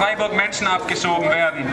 [0.00, 1.66] Freiburg Menschen abgeschoben werden,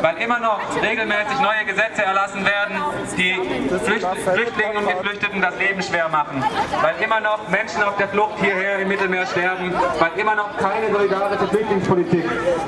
[0.00, 2.76] weil immer noch regelmäßig neue Gesetze erlassen werden,
[3.18, 3.34] die
[3.84, 6.42] Flücht Flüchtlingen und Geflüchteten das Leben schwer machen,
[6.80, 10.90] weil immer noch Menschen auf der Flucht hierher im Mittelmeer sterben, weil immer noch keine
[10.90, 12.24] solidarische Flüchtlingspolitik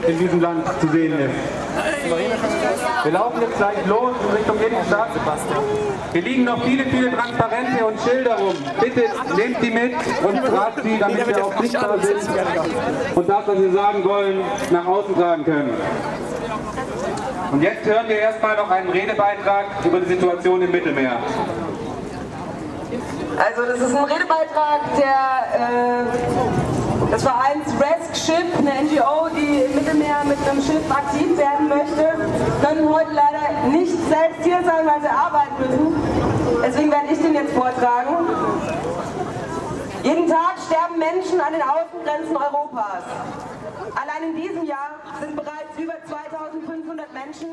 [0.06, 3.04] in diesem Land zu sehen ist.
[3.04, 5.08] Wir laufen jetzt gleich los in Richtung Innenstadt.
[6.12, 8.54] Hier liegen noch viele, viele Transparente und Schilder rum.
[8.80, 9.04] Bitte
[9.36, 12.20] nehmt die mit und tragt sie, damit wir auch sichtbar sind
[13.14, 14.40] und das, was wir sagen wollen,
[14.70, 15.70] nach außen tragen können.
[17.52, 21.18] Und jetzt hören wir erstmal noch einen Redebeitrag über die Situation im Mittelmeer.
[23.38, 29.74] Also das ist ein Redebeitrag der, äh, des Vereins Rescue Ship, eine NGO, die im
[29.74, 32.12] Mittelmeer mit einem Schiff aktiv werden möchte.
[32.62, 36.62] Können heute leider nicht selbst hier sein, weil sie arbeiten müssen.
[36.64, 38.14] Deswegen werde ich den jetzt vortragen.
[40.02, 43.02] Jeden Tag sterben Menschen an den Außengrenzen Europas.
[43.94, 47.48] Allein in diesem Jahr sind bereits über 2500 Menschen.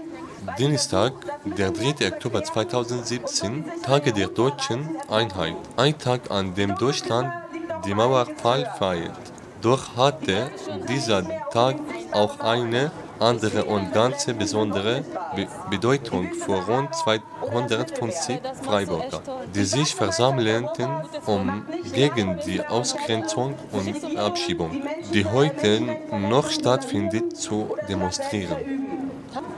[0.58, 1.14] Dienstag,
[1.46, 2.08] der 3.
[2.14, 5.56] Oktober 2017, Tage der deutschen Einheit.
[5.76, 7.32] Ein Tag, an dem Deutschland
[7.86, 9.18] die Mauerfall feiert.
[9.62, 10.52] Doch hatte
[10.88, 11.76] dieser Tag
[12.12, 15.04] auch eine andere und ganz besondere
[15.36, 19.22] Be Bedeutung für rund 250 Freiburger,
[19.54, 20.90] die sich versammelten,
[21.26, 24.82] um gegen die Ausgrenzung und Abschiebung,
[25.14, 28.58] die heute noch stattfindet, zu demonstrieren.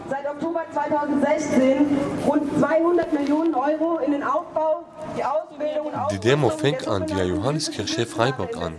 [0.10, 4.84] Seit Oktober 2016 rund 200 Millionen Euro in den Aufbau,
[5.16, 8.76] die Ausbildung und Die Demo fängt an der Johanneskirche Freiburg an.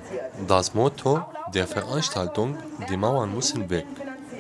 [0.49, 1.21] Das Motto
[1.55, 2.57] der Veranstaltung,
[2.89, 3.87] die Mauern müssen weg,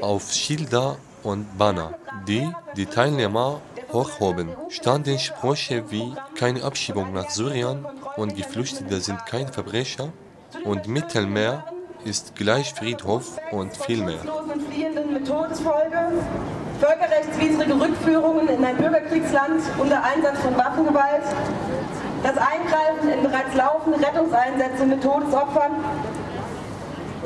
[0.02, 1.94] auf Schilder und Banner,
[2.26, 3.60] die die Teilnehmer
[3.92, 10.12] hochhoben, standen Sprüche wie keine Abschiebung nach Syrien und Geflüchtete sind kein Verbrecher
[10.64, 11.64] und Mittelmeer
[12.04, 14.20] ist gleich Friedhof und viel mehr.
[16.80, 21.22] völkerrechtswidrige Rückführungen in ein Bürgerkriegsland unter Einsatz von Waffengewalt,
[22.22, 25.78] das Eingreifen in bereits laufende Rettungseinsätze mit Todesopfern, Einsatz von Waffengewalt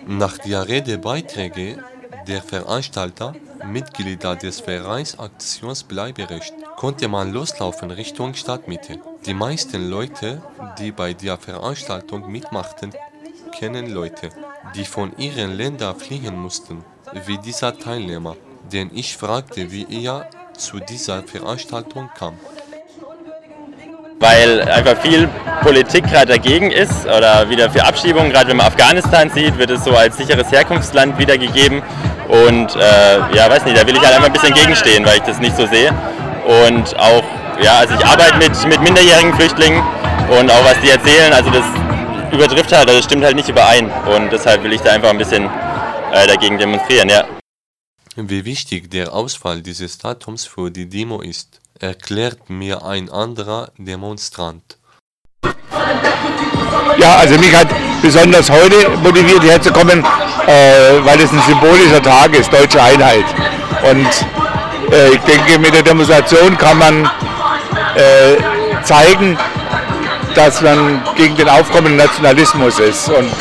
[0.07, 1.83] Nach der Redebeiträge
[2.27, 3.33] der Veranstalter,
[3.65, 8.99] Mitglieder des Vereins Aktionsbleiberecht, konnte man loslaufen Richtung Stadtmitte.
[9.25, 10.41] Die meisten Leute,
[10.77, 12.91] die bei der Veranstaltung mitmachten,
[13.57, 14.29] kennen Leute,
[14.75, 16.83] die von ihren Ländern fliehen mussten,
[17.25, 18.35] wie dieser Teilnehmer,
[18.71, 22.37] den ich fragte, wie er zu dieser Veranstaltung kam.
[24.19, 25.29] Weil einfach viel
[25.61, 28.31] Politik gerade dagegen ist oder wieder für Abschiebungen.
[28.31, 31.81] Gerade wenn man Afghanistan sieht, wird es so als sicheres Herkunftsland wiedergegeben.
[32.27, 35.23] Und äh, ja, weiß nicht, da will ich halt einfach ein bisschen gegenstehen, weil ich
[35.23, 35.91] das nicht so sehe.
[36.65, 37.23] Und auch,
[37.61, 39.81] ja, also ich arbeite mit, mit minderjährigen Flüchtlingen
[40.39, 41.63] und auch was die erzählen, also das
[42.31, 43.89] übertrifft halt, also das stimmt halt nicht überein.
[44.15, 45.45] Und deshalb will ich da einfach ein bisschen
[46.13, 47.23] äh, dagegen demonstrieren, ja.
[48.21, 54.77] Wie wichtig der Ausfall dieses Datums für die Demo ist, erklärt mir ein anderer Demonstrant.
[56.97, 57.69] Ja, also mich hat
[58.01, 60.03] besonders heute motiviert, hierher zu kommen,
[60.45, 63.23] äh, weil es ein symbolischer Tag ist, deutsche Einheit.
[63.89, 64.09] Und
[64.91, 67.05] äh, ich denke, mit der Demonstration kann man
[67.95, 69.37] äh, zeigen,
[70.35, 73.07] dass man gegen den aufkommenden Nationalismus ist.
[73.07, 73.31] Und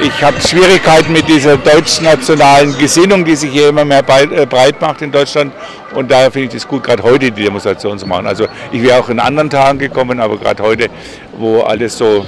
[0.00, 5.02] ich habe Schwierigkeiten mit dieser deutsch-nationalen Gesinnung, die sich hier immer mehr breit, äh, macht
[5.02, 5.52] in Deutschland.
[5.94, 8.26] Und daher finde ich es gut, gerade heute die Demonstration zu machen.
[8.26, 10.90] Also ich wäre auch in anderen Tagen gekommen, aber gerade heute,
[11.36, 12.26] wo alles so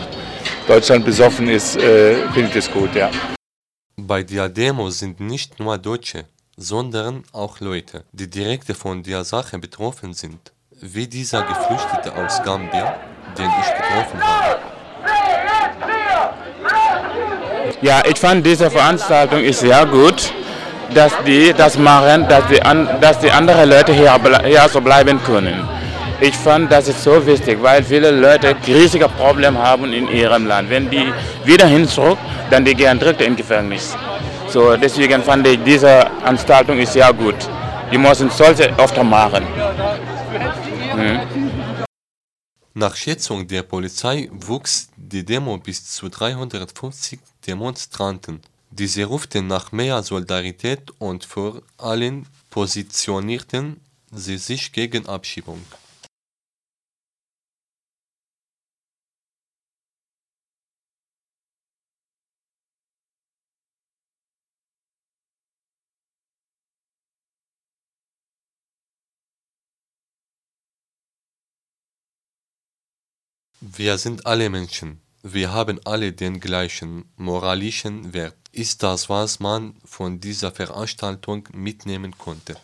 [0.66, 3.10] Deutschland besoffen ist, äh, finde ich das gut, ja.
[3.96, 6.24] Bei der Demo sind nicht nur Deutsche,
[6.56, 12.96] sondern auch Leute, die direkt von der Sache betroffen sind, wie dieser Geflüchtete aus Gambia,
[13.36, 14.67] den ich getroffen habe.
[17.80, 20.32] Ja, ich fand diese Veranstaltung ist sehr gut,
[20.92, 24.12] dass die das machen, dass die, an, dass die anderen Leute hier,
[24.44, 25.62] hier so bleiben können.
[26.20, 30.68] Ich fand, das ist so wichtig, weil viele Leute riesige Probleme haben in ihrem Land.
[30.68, 31.12] Wenn die
[31.44, 32.18] wieder hin zurück,
[32.50, 33.96] dann die gehen direkt in Gefängnis.
[34.48, 37.36] So, deswegen fand ich, diese Veranstaltung ist sehr gut.
[37.92, 39.46] Die müssen solche öfter machen.
[42.74, 48.40] Nach Schätzung der Polizei wuchs die Demo bis zu 350 Demonstranten.
[48.70, 53.80] Diese ruften nach mehr Solidarität und vor allem positionierten
[54.12, 55.60] sie sich gegen Abschiebung.
[73.60, 75.00] Wir sind alle Menschen.
[75.24, 82.16] wir haben alle den gleichen moralischen Wert, ist das, was man von dieser Veranstaltung mitnehmen
[82.16, 82.56] konnte.